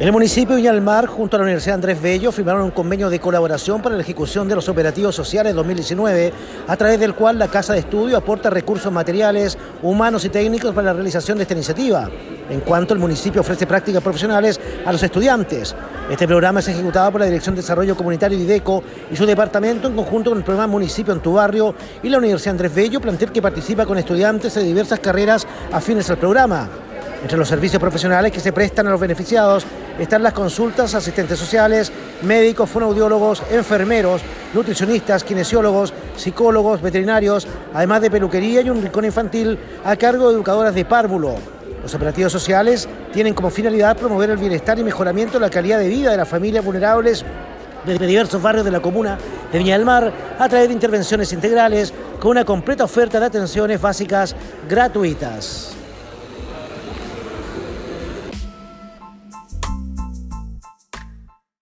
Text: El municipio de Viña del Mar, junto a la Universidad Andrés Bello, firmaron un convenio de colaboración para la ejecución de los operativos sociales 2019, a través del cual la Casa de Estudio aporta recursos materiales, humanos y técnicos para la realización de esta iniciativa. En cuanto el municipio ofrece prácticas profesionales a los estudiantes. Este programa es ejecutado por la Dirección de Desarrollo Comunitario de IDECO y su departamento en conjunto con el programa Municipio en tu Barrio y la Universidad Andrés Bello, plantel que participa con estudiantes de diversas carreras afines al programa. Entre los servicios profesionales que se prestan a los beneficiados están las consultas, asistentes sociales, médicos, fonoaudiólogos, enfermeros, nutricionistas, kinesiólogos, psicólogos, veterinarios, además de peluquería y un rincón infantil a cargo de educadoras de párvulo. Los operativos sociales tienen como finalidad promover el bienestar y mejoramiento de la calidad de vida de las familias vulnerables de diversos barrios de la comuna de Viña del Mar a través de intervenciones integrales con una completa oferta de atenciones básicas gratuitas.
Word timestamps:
El 0.00 0.12
municipio 0.12 0.54
de 0.54 0.62
Viña 0.62 0.72
del 0.72 0.80
Mar, 0.80 1.04
junto 1.04 1.36
a 1.36 1.40
la 1.40 1.42
Universidad 1.42 1.74
Andrés 1.74 2.00
Bello, 2.00 2.32
firmaron 2.32 2.62
un 2.62 2.70
convenio 2.70 3.10
de 3.10 3.20
colaboración 3.20 3.82
para 3.82 3.96
la 3.96 4.00
ejecución 4.00 4.48
de 4.48 4.54
los 4.54 4.66
operativos 4.70 5.14
sociales 5.14 5.54
2019, 5.54 6.32
a 6.66 6.74
través 6.78 6.98
del 6.98 7.14
cual 7.14 7.38
la 7.38 7.48
Casa 7.48 7.74
de 7.74 7.80
Estudio 7.80 8.16
aporta 8.16 8.48
recursos 8.48 8.90
materiales, 8.90 9.58
humanos 9.82 10.24
y 10.24 10.30
técnicos 10.30 10.74
para 10.74 10.86
la 10.86 10.92
realización 10.94 11.36
de 11.36 11.42
esta 11.42 11.52
iniciativa. 11.52 12.08
En 12.48 12.60
cuanto 12.60 12.94
el 12.94 12.98
municipio 12.98 13.42
ofrece 13.42 13.66
prácticas 13.66 14.02
profesionales 14.02 14.58
a 14.86 14.90
los 14.90 15.02
estudiantes. 15.02 15.76
Este 16.10 16.26
programa 16.26 16.60
es 16.60 16.68
ejecutado 16.68 17.12
por 17.12 17.20
la 17.20 17.26
Dirección 17.26 17.54
de 17.54 17.60
Desarrollo 17.60 17.94
Comunitario 17.94 18.38
de 18.38 18.44
IDECO 18.44 18.82
y 19.12 19.16
su 19.16 19.26
departamento 19.26 19.86
en 19.86 19.96
conjunto 19.96 20.30
con 20.30 20.38
el 20.38 20.44
programa 20.44 20.72
Municipio 20.72 21.12
en 21.12 21.20
tu 21.20 21.34
Barrio 21.34 21.74
y 22.02 22.08
la 22.08 22.16
Universidad 22.16 22.52
Andrés 22.52 22.74
Bello, 22.74 23.02
plantel 23.02 23.32
que 23.32 23.42
participa 23.42 23.84
con 23.84 23.98
estudiantes 23.98 24.54
de 24.54 24.62
diversas 24.62 24.98
carreras 24.98 25.46
afines 25.70 26.08
al 26.08 26.16
programa. 26.16 26.70
Entre 27.22 27.36
los 27.36 27.48
servicios 27.48 27.80
profesionales 27.80 28.32
que 28.32 28.40
se 28.40 28.52
prestan 28.52 28.86
a 28.86 28.90
los 28.90 29.00
beneficiados 29.00 29.66
están 29.98 30.22
las 30.22 30.32
consultas, 30.32 30.94
asistentes 30.94 31.38
sociales, 31.38 31.92
médicos, 32.22 32.70
fonoaudiólogos, 32.70 33.42
enfermeros, 33.50 34.22
nutricionistas, 34.54 35.22
kinesiólogos, 35.22 35.92
psicólogos, 36.16 36.80
veterinarios, 36.80 37.46
además 37.74 38.00
de 38.00 38.10
peluquería 38.10 38.62
y 38.62 38.70
un 38.70 38.82
rincón 38.82 39.04
infantil 39.04 39.58
a 39.84 39.96
cargo 39.96 40.28
de 40.28 40.34
educadoras 40.34 40.74
de 40.74 40.86
párvulo. 40.86 41.34
Los 41.82 41.94
operativos 41.94 42.32
sociales 42.32 42.88
tienen 43.12 43.34
como 43.34 43.50
finalidad 43.50 43.96
promover 43.96 44.30
el 44.30 44.38
bienestar 44.38 44.78
y 44.78 44.84
mejoramiento 44.84 45.34
de 45.34 45.40
la 45.40 45.50
calidad 45.50 45.78
de 45.78 45.88
vida 45.88 46.10
de 46.10 46.16
las 46.16 46.28
familias 46.28 46.64
vulnerables 46.64 47.24
de 47.84 47.98
diversos 47.98 48.40
barrios 48.40 48.64
de 48.64 48.70
la 48.70 48.80
comuna 48.80 49.18
de 49.52 49.58
Viña 49.58 49.76
del 49.76 49.86
Mar 49.86 50.12
a 50.38 50.48
través 50.48 50.68
de 50.68 50.74
intervenciones 50.74 51.32
integrales 51.32 51.92
con 52.18 52.32
una 52.32 52.44
completa 52.44 52.84
oferta 52.84 53.20
de 53.20 53.26
atenciones 53.26 53.80
básicas 53.80 54.34
gratuitas. 54.68 55.79